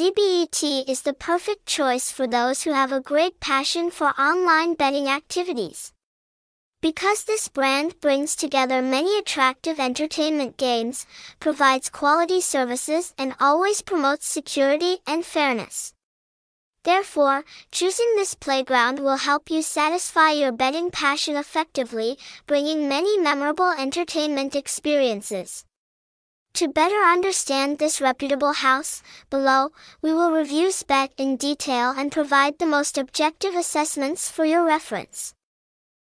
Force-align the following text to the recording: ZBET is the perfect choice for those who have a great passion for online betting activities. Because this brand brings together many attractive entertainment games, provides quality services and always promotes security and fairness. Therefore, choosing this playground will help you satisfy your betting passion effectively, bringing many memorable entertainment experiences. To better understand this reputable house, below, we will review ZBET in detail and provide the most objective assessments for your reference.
ZBET 0.00 0.88
is 0.88 1.02
the 1.02 1.12
perfect 1.12 1.66
choice 1.66 2.10
for 2.10 2.26
those 2.26 2.62
who 2.62 2.72
have 2.72 2.90
a 2.90 3.02
great 3.02 3.38
passion 3.38 3.90
for 3.90 4.18
online 4.18 4.72
betting 4.72 5.10
activities. 5.10 5.92
Because 6.80 7.24
this 7.24 7.48
brand 7.48 8.00
brings 8.00 8.34
together 8.34 8.80
many 8.80 9.18
attractive 9.18 9.78
entertainment 9.78 10.56
games, 10.56 11.04
provides 11.38 11.90
quality 11.90 12.40
services 12.40 13.12
and 13.18 13.34
always 13.38 13.82
promotes 13.82 14.26
security 14.26 15.00
and 15.06 15.22
fairness. 15.22 15.92
Therefore, 16.82 17.44
choosing 17.70 18.10
this 18.16 18.34
playground 18.34 19.00
will 19.00 19.18
help 19.18 19.50
you 19.50 19.60
satisfy 19.60 20.30
your 20.30 20.50
betting 20.50 20.90
passion 20.90 21.36
effectively, 21.36 22.16
bringing 22.46 22.88
many 22.88 23.18
memorable 23.18 23.70
entertainment 23.72 24.56
experiences. 24.56 25.66
To 26.60 26.68
better 26.68 27.00
understand 27.00 27.78
this 27.78 28.02
reputable 28.02 28.52
house, 28.52 29.02
below, 29.30 29.70
we 30.02 30.12
will 30.12 30.30
review 30.30 30.68
ZBET 30.68 31.08
in 31.16 31.38
detail 31.38 31.94
and 31.96 32.12
provide 32.12 32.58
the 32.58 32.66
most 32.66 32.98
objective 32.98 33.54
assessments 33.54 34.28
for 34.28 34.44
your 34.44 34.62
reference. 34.62 35.32